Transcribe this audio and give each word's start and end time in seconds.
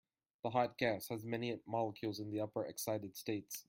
The 0.41 0.49
hot 0.49 0.79
gas 0.79 1.09
has 1.09 1.23
many 1.23 1.59
molecules 1.67 2.19
in 2.19 2.31
the 2.31 2.39
upper 2.39 2.65
excited 2.65 3.15
states. 3.15 3.59